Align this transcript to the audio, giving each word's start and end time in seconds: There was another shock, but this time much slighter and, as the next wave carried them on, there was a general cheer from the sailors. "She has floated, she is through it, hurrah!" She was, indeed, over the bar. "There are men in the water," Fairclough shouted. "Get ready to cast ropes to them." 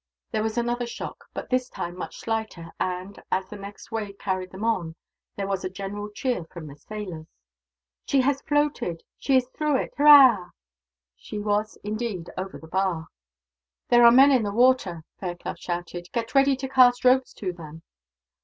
There 0.31 0.41
was 0.41 0.57
another 0.57 0.87
shock, 0.87 1.25
but 1.31 1.51
this 1.51 1.69
time 1.69 1.95
much 1.95 2.17
slighter 2.17 2.71
and, 2.79 3.21
as 3.31 3.45
the 3.51 3.55
next 3.55 3.91
wave 3.91 4.17
carried 4.17 4.49
them 4.49 4.63
on, 4.63 4.95
there 5.35 5.45
was 5.45 5.63
a 5.63 5.69
general 5.69 6.09
cheer 6.09 6.43
from 6.45 6.65
the 6.65 6.75
sailors. 6.75 7.27
"She 8.07 8.21
has 8.21 8.41
floated, 8.41 9.03
she 9.19 9.35
is 9.37 9.47
through 9.55 9.75
it, 9.77 9.93
hurrah!" 9.95 10.49
She 11.15 11.37
was, 11.37 11.77
indeed, 11.83 12.31
over 12.35 12.57
the 12.57 12.65
bar. 12.65 13.09
"There 13.89 14.03
are 14.03 14.11
men 14.11 14.31
in 14.31 14.41
the 14.41 14.51
water," 14.51 15.03
Fairclough 15.19 15.53
shouted. 15.53 16.07
"Get 16.11 16.33
ready 16.33 16.55
to 16.55 16.67
cast 16.67 17.05
ropes 17.05 17.31
to 17.33 17.53
them." 17.53 17.83